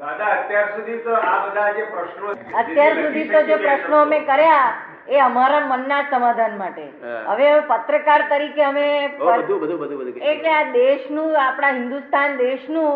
[0.00, 4.68] અત્યાર સુધી તો આ બધા જે પ્રશ્નો અત્યાર સુધી તો જે પ્રશ્નો અમે કર્યા
[5.08, 6.84] એ અમારા મનના સમાધાન માટે.
[7.28, 8.86] હવે પત્રકાર તરીકે અમે
[9.18, 12.92] બધું બધું એટલે આ દેશનું આપણા હિન્દુસ્તાન દેશનું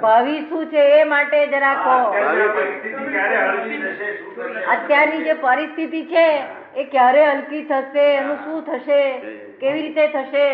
[0.00, 1.96] ભાવિ શું છે એ માટે જરા કહો.
[4.74, 6.26] અત્યારની જે પરિસ્થિતિ છે
[6.74, 9.02] એ ક્યારે હલકી થશે એનું શું થશે
[9.60, 10.46] કેવી રીતે થશે?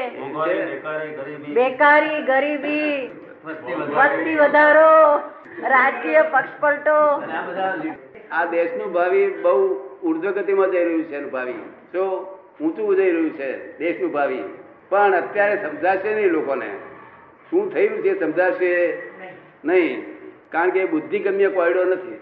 [1.53, 3.24] બેકારી ગરીબી.
[3.45, 4.91] વસ્તી વધારો.
[5.69, 6.97] રાજકીય પક્ષપલટો.
[8.33, 9.59] આ દેશનું ભાવિ બહુ
[10.03, 11.55] ઉર્ધ્વગતિમાં જઈ રહ્યું છે ભાવિ.
[11.93, 12.05] જો
[12.61, 14.43] ઊંચું જઈ રહ્યું છે દેશનું ભાવિ.
[14.89, 16.71] પણ અત્યારે સમજાશે નહીં લોકોને.
[17.51, 18.73] શું થયું છે સમજાશે
[19.65, 19.93] નહીં.
[20.51, 22.17] કારણ કે બુદ્ધિગમ્ય કોયડો નથી.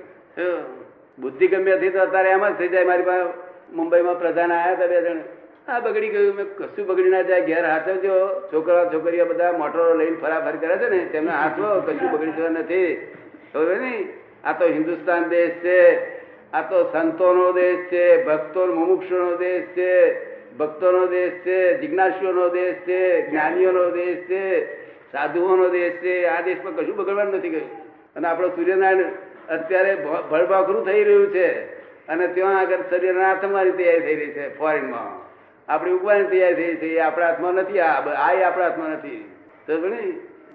[1.19, 2.84] બુદ્ધિગમ્યથી તો અત્યારે એમ જ થઈ જાય.
[2.84, 3.25] મારી પાસે
[3.73, 5.20] મુંબઈમાં પ્રધાન આવ્યા હતા બે જણ.
[5.69, 6.34] આ બગડી ગયું.
[6.34, 7.41] મેં કશું બગડી ના જાય.
[7.41, 12.33] ઘેર હાથવજો છોકરા, છોકરીઓ બધા મોટરો લઈને ફરાફર કરે છે ને, તેમને હાથવો કશું બગડી
[12.33, 12.95] જવા નથી.
[13.55, 14.09] ખબર ને
[14.45, 16.09] આ તો હિન્દુસ્તાન દેશ છે.
[16.53, 18.25] આ તો સંતોનો દેશ છે.
[18.25, 20.25] ભક્તો મુમુક્ષુનો દેશ છે.
[20.56, 21.79] ભક્તોનો દેશ છે.
[21.79, 23.31] જિજ્ઞાસીઓનો દેશ છે.
[23.31, 24.77] જ્ઞાનીઓનો દેશ છે.
[25.12, 26.25] સાધુઓનો દેશ છે.
[26.25, 27.83] આ દેશમાં કશું બગડવાનું નથી ગયું
[28.17, 29.05] અને આપણો સૂર્યનારાયણ
[29.48, 29.95] અત્યારે
[30.31, 31.77] ભળભાખરું થઈ રહ્યું છે.
[32.08, 35.31] અને ત્યાં આગળ સૂર્યનારાયણ તમારી તૈયારી થઈ રહી છે ફોરેનમાં.
[35.68, 39.20] આપણી ઉગવાની તૈયારી થઈ છે આપણા હાથમાં નથી આ આપણા હાથમાં નથી.
[39.66, 39.72] તો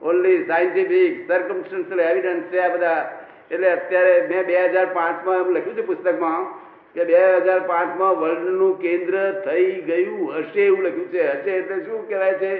[0.01, 3.01] ઓનલી સાયન્ટિફિક સર્કમસ્ટન્શિયલ એવિડન્સ છે આ બધા.
[3.51, 6.43] એટલે અત્યારે મેં બે હજાર પાંચમાં એમ લખ્યું છે પુસ્તકમાં
[6.95, 11.23] કે બે હજાર પાંચમાં વર્લ્ડનું કેન્દ્ર થઈ ગયું હશે એવું લખ્યું છે.
[11.31, 12.51] હશે એટલે શું કહેવાય છે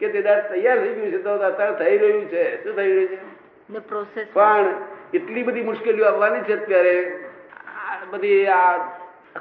[0.00, 2.44] કે તે દાડ તૈયાર થઈ ગયું છે તો અત્યારે થઈ રહ્યું છે.
[2.62, 4.26] શું થઈ રહ્યું છે?
[4.34, 4.66] પણ
[5.14, 6.96] એટલી બધી મુશ્કેલીઓ આવવાની છે અત્યારે.
[8.10, 8.72] બધી આ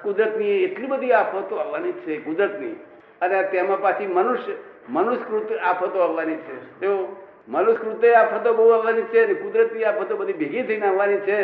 [0.03, 2.75] કુદરતની એટલી બધી આફતો આવવાની છે, કુદરતની.
[3.21, 4.53] અને તેમાં પાછી મનુષ્ય
[4.89, 6.79] મનુષ્યકૃત આફતો આવવાની છે.
[6.79, 7.15] જો
[7.47, 11.39] મનુષ્યકૃત આફતો બહુ આવવાની છે અને કુદરતી આફતો બધી ભેગી થઈને આવવાની છે.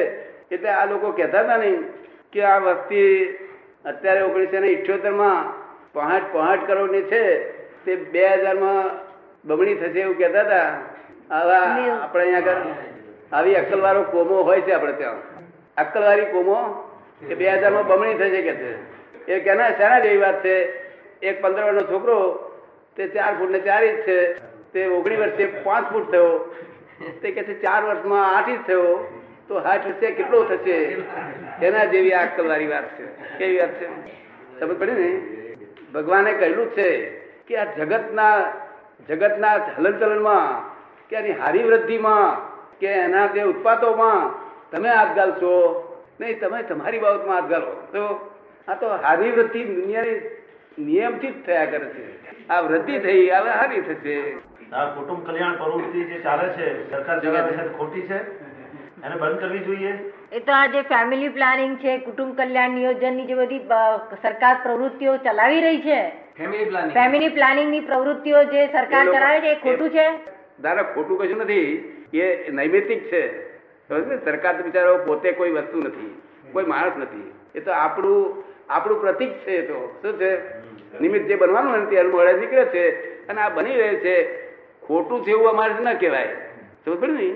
[0.52, 1.84] એટલે આ લોકો કહેતા હતા નહીં
[2.32, 3.38] કે આ વસ્તી
[3.86, 5.54] અત્યારે ઓગણીસો ને ઇઠ્યોતેરમાં
[5.94, 7.52] પાંચ પાંચ કરોડની છે,
[7.86, 8.84] તે બે હજારમાં
[9.46, 10.70] બમણી થશે એવું કહેતા હતા.
[11.36, 11.60] આવા
[12.04, 12.58] આપણે અહીંયા આગળ
[13.34, 15.16] આવી અક્કલવાળો કોમો હોય છે આપણે ત્યાં.
[15.78, 16.90] અક્કલવાળી કોમો
[17.22, 18.72] એ બે હજારમાં બમણી થશે કે છે.
[19.32, 20.86] એ કેના શેના જેવી વાત છે.
[21.22, 22.52] એક પંદર વર્ષનો છોકરો,
[22.96, 24.34] તે ચાર ફૂટ ને ચાર ઇંચ છે.
[24.74, 26.56] તે ઓગણી વર્ષે પાંચ ફૂટ થયો.
[27.22, 29.22] તે કે છે ચાર વર્ષમાં આઠ ઇંચ થયો.
[29.48, 30.98] તો હાથ વર્ષે કેટલો થશે?
[31.62, 33.38] એના જેવી આ અક્કલવાળી વાત છે.
[33.38, 33.88] કેવી વાત છે?
[34.60, 35.22] સમજ પડી ને?
[35.94, 37.10] ભગવાને કહેલું છે
[37.48, 38.44] કે આ જગતના
[39.10, 40.72] જગતના હલનચલનમાં,
[41.10, 44.34] કે એની હારી વૃદ્ધિમાં, કે એના જે ઉત્પાદોમાં
[44.72, 45.82] તમે હાથ ગાલશો
[46.20, 48.04] નહીં તમે તમારી બાબતમાં હાથ ગાલો તો
[48.68, 50.18] આ તો હારી વૃત્તિ દુનિયાની
[50.86, 52.04] નિયમથી જ થયા કરે છે.
[52.50, 54.18] આ વૃદ્ધિ થઈ હવે હારી થશે.
[54.74, 58.20] આ કુટુંબ કલ્યાણ પ્રવૃત્તિ જે ચાલે છે સરકાર જગ્યા ખોટી છે
[59.06, 59.92] એને બંધ કરવી જોઈએ?
[60.32, 63.62] એ તો આ જે ફેમિલી પ્લાનિંગ છે કુટુંબ કલ્યાણ નિયોજનની જે બધી
[64.22, 66.00] સરકાર પ્રવૃત્તિઓ ચલાવી રહી છે.
[66.38, 70.08] ફેમિલી પ્લાનિંગ ફેમિલી પ્લાનિંગની પ્રવૃત્તિઓ જે સરકાર ચલાવે છે એ ખોટું છે?
[70.64, 71.68] દાદા ખોટું કશું નથી.
[72.22, 73.24] એ નૈમિતિક છે?
[73.90, 77.34] સરકાર બિચારો પોતે કોઈ વસ્તુ નથી કોઈ માણસ નથી.
[77.56, 80.00] એ તો આપણું આપણું પ્રતિક છે એ તો.
[80.02, 80.60] શું છે?
[81.00, 82.84] નિમિત્ત જે બનવાનું હોય ત્યારે મળે નીકળે છે
[83.28, 84.46] અને આ બની રહે છે.
[84.88, 86.28] ખોટું છે એવું અમારે ન કહેવાય.
[86.86, 87.30] સમજ ને?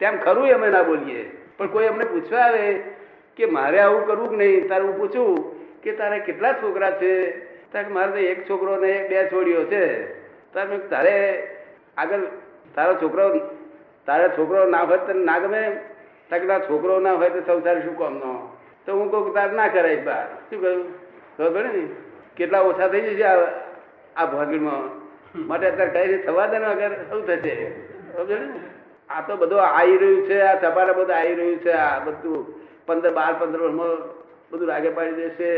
[0.00, 1.30] તેમ ખરું અમે ના બોલીએ.
[1.58, 2.82] પણ કોઈ અમને પૂછવા આવે
[3.36, 4.68] કે મારે આવું કરવું કે નહીં?
[4.68, 7.30] તારે હું પૂછું કે તારે કેટલા છોકરા છે?
[7.72, 10.14] તારે મારે તો એક છોકરો ને બે છોડીઓ છે.
[10.52, 11.16] તારે તારે
[11.96, 12.18] આગળ
[12.74, 13.38] તારો છોકરો
[14.06, 15.78] તારા છોકરો ના ભરત તને ના ગમે
[16.38, 18.32] કે છોકરો ના હોય તો સંસાર શું કામનો
[18.86, 20.26] તો હું કહું તાર ના કરાય બાર.
[20.50, 20.84] શું કહ્યું?
[21.38, 21.82] ખબર ને?
[22.36, 23.24] કેટલા ઓછા થઈ જશે
[24.16, 24.84] આ ભાગીમાં
[25.46, 27.54] માટે અત્યારે કઈ રીતે થવા દે વગર શું થશે?
[28.28, 28.50] ને?
[29.10, 33.12] આ તો બધું આવી રહ્યું છે, આ સપાટા બધું આવી રહ્યું છે, આ બધું પંદર
[33.12, 33.96] બાર પંદર વર્ષમાં
[34.50, 35.50] બધું રાગે પાડી દેશે.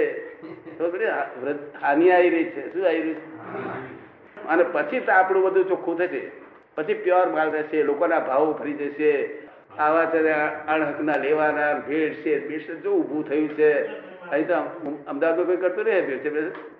[1.82, 2.72] હાનિ આવી રહી છે.
[2.72, 4.46] શું આવી રહ્યું છે?
[4.48, 6.30] અને પછી તો આપણું બધું ચોખ્ખું થશે.
[6.74, 9.41] પછી પ્યોર માલ રહેશે, લોકોના ભાવ ફરી જશે
[9.78, 10.32] આવા છે ને
[10.68, 13.86] અણહકના લેવાના ભેડ છે ભેડ છે જો ઊભું થયું છે?
[14.30, 16.72] અહીં તો અમ- અમદાવાદમાં કોઈ કરતો રહે ભેડ છે ભેડ છે?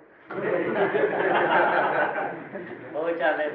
[2.93, 3.47] બહુ ચાલે.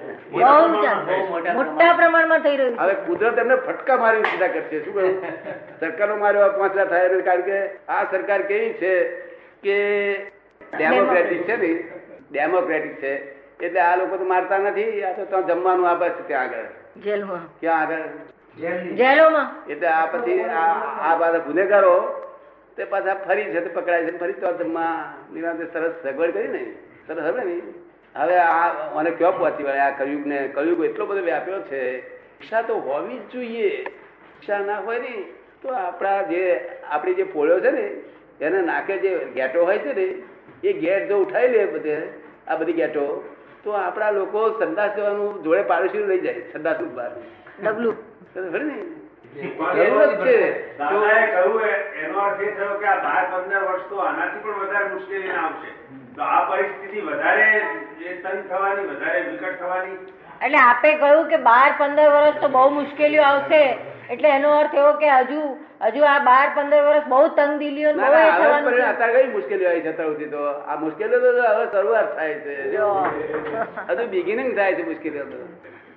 [1.52, 2.78] મોટા પ્રમાણમાં થઈ રહ્યું છે.
[2.78, 4.84] હવે કુદરત એમને ફટકા મારી સીધા કરશે.
[4.84, 5.22] શું કહ્યું?
[5.80, 9.04] સરકારનો માર્યો પાંચ લાખ થાય કારણ કે આ સરકાર કેવી છે
[9.62, 10.14] કે
[10.78, 11.84] ડેમોક્રેટિક છે ને
[12.32, 13.14] ડેમોક્રેટિક છે.
[13.64, 15.02] એટલે આ લોકો તો મારતા નથી.
[15.02, 16.64] આ તો ત્યાં જમવાનું આપે છે ત્યાં આગળ.
[17.60, 17.98] ક્યાં આગળ?
[18.58, 19.48] જેલોમાં?
[19.68, 21.94] એટલે આ પછી આ બધા ગુનેગારો
[22.76, 26.74] તે પાછા ફરી છે પકડાય છે ફરી જમવા નિરાંતે સરસ સગવડ કરી ને.
[27.06, 27.62] સરસ હવે ને.
[28.14, 29.80] હવે આ મને કયો પહોંચી વળે?
[29.80, 32.02] આ કયુગ ને કયુગ એટલો બધો વ્યાપ્યો છે.
[32.40, 33.84] શિક્ષા તો હોવી જ જોઈએ.
[34.34, 35.14] શિક્ષા ના હોય ને
[35.62, 36.42] તો આપણા જે
[36.90, 37.86] આપણી જે પોળ્યો છે ને
[38.40, 40.06] એને નાકે જે ગેટો હોય છે ને
[40.62, 41.96] એ ગેટ જો ઉઠાવી લે બધે
[42.48, 43.24] આ બધી ગેટો
[43.64, 47.10] તો આપણા લોકો સંદાસ જવાનું જોડે પાડોશી લઈ જાય સંદાસ બહાર
[47.62, 47.96] ડબલું.
[48.40, 48.82] ખબર ને.
[49.74, 50.78] જરૂર જ છે.
[50.78, 54.38] તો દાદાએ કહ્યું એ- એનો અર્થ એ થયો કે આ બાર પંદર વર્ષ તો આનાથી
[54.38, 55.70] પણ વધારે મુશ્કેલી આવશે.
[56.16, 57.62] તો આ પરિસ્થિતિ વધારે
[58.00, 60.06] એ તંગ થવાની વધારે વિકટ થવાની.
[60.44, 63.78] એટલે આપે કહ્યું કે બાર પંદર વર્ષ તો બહુ મુશ્કેલીઓ આવશે.
[64.10, 65.40] એટલે એનો અર્થ એવો કે હજુ
[65.82, 67.34] હજુ આ બાર પંદર વર્ષ બહુ છે.
[68.80, 70.44] અત્યારે કઈ મુશ્કેલીઓ આવી છે અત્યાર સુધી તો?
[70.44, 72.76] આ મુશ્કેલીઓ તો હવે શરૂઆત થાય છે.
[73.88, 75.48] હજુ બિગિનિંગ થાય છે મુશ્કેલીઓ તો.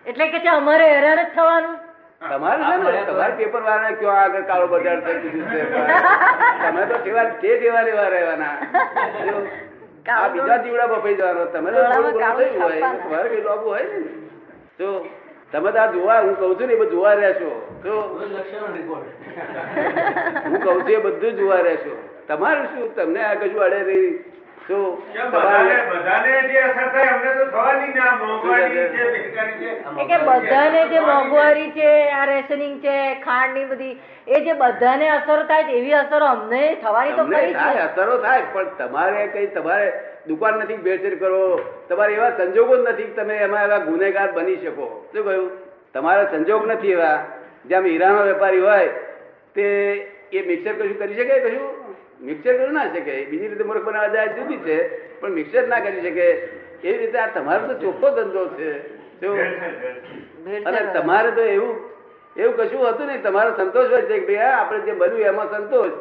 [0.06, 1.91] એટલે કે છે અમારે હેરાન જ થવાનું.
[2.22, 5.62] તમારે છે ને તમારે પેપર વાળા કયો આગળ કાળો બજાર થઈ ગયું છે
[6.62, 8.56] તમે તો ટેવા તે ટેવા રેવા રહેવાના.
[10.08, 11.46] આ બીજા જીવડા બફાઈ જવાનો.
[11.48, 11.80] તમે તો
[12.60, 12.92] હોય.
[13.00, 14.00] તમારે કઈ લોબુ હોય ને.
[14.80, 14.88] તો
[15.52, 17.52] તમે તો આ જોવા હું કઉ છું ને એ બધું જોવા રહેશો
[17.84, 17.96] જો
[20.44, 21.94] હું કઉ છું એ બધું જોવા રહેશો
[22.28, 22.88] તમારું શું?
[22.96, 24.04] તમને આ કશું અડે કેમ
[24.70, 29.72] બધાને જે અસર થાય અમને તો થવાની ને આ મોંઘવારી છે બેકારી છે.
[29.98, 31.90] એ કે બધાને જે મોંઘવારી છે.
[32.12, 33.98] આ રેશનિંગ છે ખાંડની બધી
[34.28, 38.46] એ જે બધાને અસર થાય છે એવી અસરો અમને થવાની તો ખરી છે અસરો થાય
[38.54, 39.88] પણ તમારે કઈ તમારે
[40.28, 41.42] દુકાન નથી ભેળસેળ કરો
[41.90, 44.86] તમારે એવા સંજોગો જ નથી કે તમે એમાં એવા ગુનેગાર બની શકો.
[45.14, 45.50] શું કહ્યું?
[45.94, 47.18] તમારા સંજોગ નથી એવા.
[47.66, 48.90] જેમ હીરાનો વેપારી હોય
[49.56, 49.66] તે
[50.32, 51.36] એ મિક્સર કશું કરી શકે?
[51.42, 51.68] કશું?
[52.22, 54.78] મિક્સર કરી ના શકે બીજી રીતે મૂર્ખ બનાવવા જાય જુદી છે
[55.20, 56.28] પણ મિક્સર ના કરી શકે.
[56.84, 58.70] એવી રીતે આ તમારો તો ચોખ્ખો ધંધો છે.
[60.68, 61.74] અને તમારે તો એવું
[62.38, 63.24] એવું કશું હતું નહીં.
[63.24, 65.92] તમારો સંતોષ હોય છે કે ભાઈ આપણે જે બન્યું એમાં સંતોષ.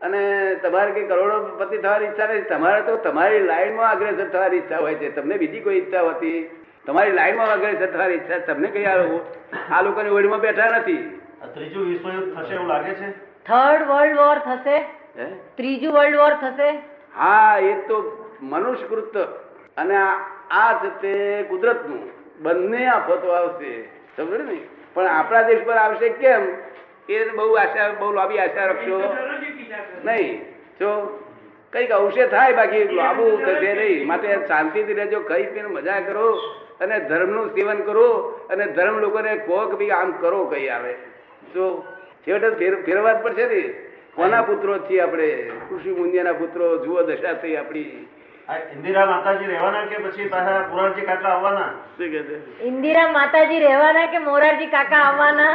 [0.00, 0.20] અને
[0.62, 2.48] તમારે કઈ કરોડોપતિ થવાની ઈચ્છા નથી.
[2.54, 5.14] તમારે તો તમારી લાઈનમાં અગ્રેસર થવાની ઈચ્છા હોય છે.
[5.16, 6.38] તમને બીજી કોઈ ઈચ્છા હોતી?
[6.86, 9.02] તમારી લાઈનમાં અગ્રેસર થવાની ઈચ્છા તમને કઈ આ
[9.70, 11.02] આ લોકોની ઓળીમાં બેઠા નથી.
[11.54, 13.31] ત્રીજું વિશ્વયુદ્ધ થશે એવું લાગે છે?
[13.46, 14.78] થર્ડ વર્લ્ડ વોર થશે?
[15.56, 16.70] ત્રીજું વર્લ્ડ વોર થશે?
[17.16, 19.16] હા એ તો મનુષ્યકૃત.
[19.76, 19.96] અને
[20.50, 22.10] આ તે કુદરતનું.
[22.42, 23.82] બંને આફતો આવશે.
[24.16, 24.58] સમજો ને?
[24.94, 26.42] પણ આપણા દેશ પર આવશે કેમ?
[27.08, 29.16] એ બહુ આશા બહુ લાંબી આશા રાખશો.
[30.04, 30.44] નહીં.
[30.80, 30.90] જો
[31.72, 34.06] કંઈક અવશે થાય બાકી લાંબુ થશે નહીં.
[34.06, 36.36] માટે શાંતિથી રહેજો કઈ પીને મજા કરો
[36.80, 38.08] અને ધર્મનું સેવન કરો
[38.50, 40.94] અને ધર્મ લોકોને કોક બી આમ કરો કઈ આવે.
[41.54, 41.84] જો
[42.26, 43.62] છેવટે ફેર ફેરવા જ પડશે ને.
[44.16, 45.28] કોના પુત્રો છીએ આપણે
[45.70, 48.08] ઋષિ મુનિયાના પુત્રો જુઓ દશા થઈ આપણી?
[48.74, 51.70] ઇન્દિરા માતાજી રહેવાના કે પછી પાછા પુરાણજી કાકા આવવાના?
[51.96, 52.36] શું કહે છે?
[52.70, 55.54] ઇન્દિરા માતાજી રહેવાના કે મોરારજી કાકા આવવાના?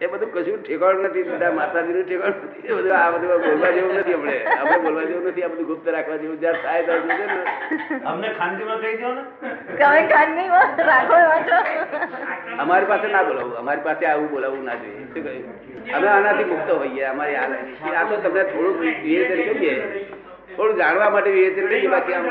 [0.00, 2.76] એ બધું કશું ઠેકાણ નથી બધા ઠેકાણ નથી.
[2.76, 4.36] બધું આ બધું બોલવા જેવું નથી આપણે.
[4.54, 8.96] આપણે બોલવા જેવું નથી આ બધું ગુપ્ત રાખવા જેવું જ્યાં થાય ત્યાં અમને ખાનગીમાં કહી
[9.02, 9.22] દો ને.
[9.80, 11.58] તમે ખાનગી માં રાખો એવા છો?
[12.62, 15.04] અમારી પાસે ના બોલાવું અમારી પાસે આવું બોલાવવું ના જોઈએ.
[15.12, 15.44] શું કહ્યું?
[15.96, 19.74] અમે આનાથી મુક્ત હોઈએ અમારી આ તો તમને થોડુંક વિવેચન કરીએ
[20.56, 22.26] થોડું જાણવા માટે વિવેચન કરીએ બાકી આમ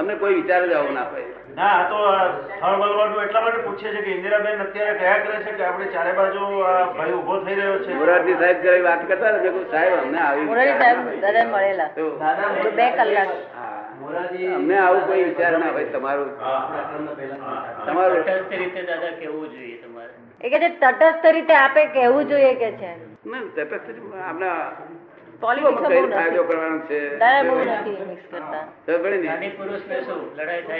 [0.00, 1.22] અમને કોઈ વિચાર જ આવું ના પડે.
[1.58, 1.98] ના આ તો
[2.60, 6.12] થર્ડ વર્લ્ડ એટલા માટે પૂછે છે કે ઇન્દિરાબેન અત્યારે કયા કરે છે કે આપણે ચારે
[6.18, 6.42] બાજુ
[6.96, 7.92] ભાઈ ઊભો થઈ રહ્યો છે?
[8.00, 10.98] મોરારજી સાહેબ જયારે વાત કરતા ને સાહેબ અમને આવી મોરારી સાહેબ
[11.54, 11.88] મળેલા.
[12.78, 13.30] બે કલાક.
[14.54, 16.38] અમને આવું કોઈ વિચાર ના હોય તમારું
[17.86, 18.24] તમારું.
[18.24, 20.46] તટસ્થ રીતે દાદા કેવું જોઈએ તમારે.
[20.46, 22.92] એ કે છે તટસ્થ રીતે આપે કેવું જોઈએ કે છે?
[23.56, 24.72] તટસ્થ આપણા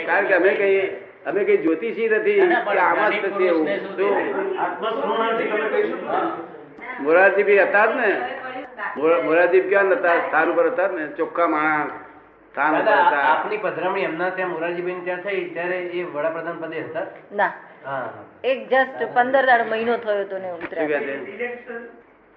[0.05, 0.89] કારણ કે અમે કઈ
[1.25, 3.67] અમે કઈ જ્યોતિષી નથી આમાં જ એવું.
[7.01, 8.21] મોરારજી બી હતા જ ને.
[8.97, 10.15] મોરા- મોરારજી ક્યાં હતા?
[10.17, 11.07] સ્થાન ઉપર હતા ને.
[11.07, 11.91] ચોખ્ખા માણસ.
[12.51, 17.05] સ્થાન કરતા આપની પધરામણી એમના ત્યાં મોરારજીબેન ત્યાં થઈ ત્યારે એ વડાપ્રધાન પદે હતા?
[17.33, 17.51] ના.
[18.45, 21.47] એક જસ્ટ પંદર દાડ મહિનો થયો તો ને ઉતર્યા કહે છે.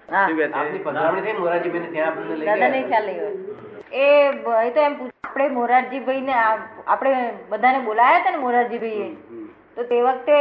[0.09, 0.27] હા.
[0.27, 3.09] શું કહે આપની પધરામણી થઈ મોરારજીબેન ત્યાં આપણને લઈ દાદા નહીં ખ્યાલ
[3.97, 4.07] એ
[4.63, 4.95] એ તો એમ
[5.25, 7.15] આપણે મોરારજીભાઈ ને આપણે
[7.51, 9.09] બધાને બોલાયા હતા ને મોરારજીભાઈએ?
[9.77, 10.37] તો તે વખતે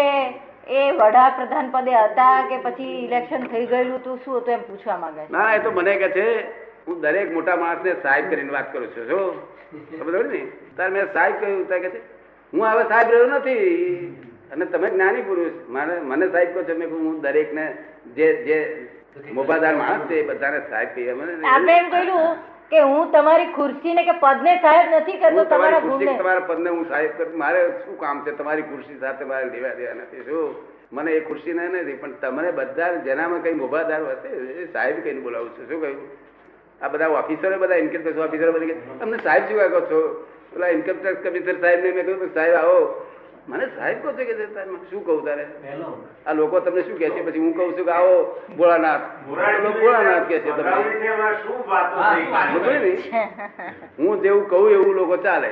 [0.73, 5.25] એ વડાપ્રધાન પદે હતા કે પછી ઇલેક્શન થઈ ગયેલું તું શું હતું એમ પૂછવા માંગે
[5.31, 6.27] ના એ તો મને કહે છે
[6.85, 9.19] હું દરેક મોટા માણસને સાહેબ કરીને વાત કરું છું જો
[9.99, 10.41] ખબર ને
[10.77, 12.01] તાર મેં સાહેબ કહ્યું કહે
[12.53, 13.67] હું હવે સાહેબ રહ્યો નથી.
[14.53, 15.53] અને તમે જ્ઞાની પુરુષ.
[15.75, 17.65] મારે મને સાહેબ કહો છો મેં હું દરેકને
[18.17, 18.57] જે જે
[19.37, 21.13] મોભાદાર માણસ છે એ બધાને સાહેબ કહીએ.
[21.53, 22.37] આપણે એમ કહ્યું
[22.73, 26.75] કે હું તમારી ખુરશી ને કે પદને સાહેબ નથી કરતો તમારા ખુરશી તમારા પદ ને
[26.75, 27.33] હું સાહેબ કરું.
[27.45, 28.31] મારે શું કામ છે?
[28.43, 30.23] તમારી ખુરશી સાથે મારે લેવા દેવા નથી.
[30.29, 30.55] શું?
[30.97, 34.29] મને એ ખુરશી ને નથી પણ તમને બધા જેનામાં કઈ મોભાદાર હશે
[34.63, 35.65] એ સાહેબ કહીને બોલાવું છું.
[35.69, 35.99] શું કહ્યું?
[36.83, 39.99] આ બધા ઓફિસરો બધા ઇન્કમ ટેક્સ ઓફિસરો બધા કે તમને સાહેબ શું કહો છો?
[40.53, 42.79] પેલા ઇન્કમ ટેક્સ કમિશનર સાહેબ ને મેં કહ્યું સાહેબ આવો.
[43.47, 45.45] મને સાહેબ કહો છો કે મને શું કહું તારે?
[46.27, 47.21] આ લોકો તમને શું કહે છે?
[47.27, 48.15] પછી હું કહું છું કે આવો
[48.57, 49.05] ભોળાનાથ.
[49.27, 50.71] ભોળાનાથ કે છે તમને?
[53.97, 55.51] હું જેવું કહું એવું લોકો ચાલે.